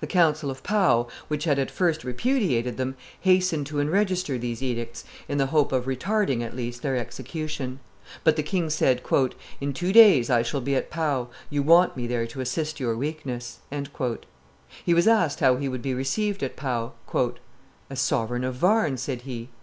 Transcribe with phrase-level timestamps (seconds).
[0.00, 5.04] The council of Pau, which had at first repudiated them, hastened to enregister these edicts
[5.26, 7.80] in the hope of retarding at least their execution;
[8.22, 9.00] but the king said,
[9.58, 12.94] "In two days I shall be at Pau; you want me there to assist your
[12.94, 13.60] weakness."
[14.84, 16.92] He was asked how he would be received at Pau.
[17.88, 19.48] "As sovereign of Warn," said he.